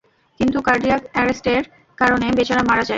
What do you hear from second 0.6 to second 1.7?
cardiac এ্যারেস্টের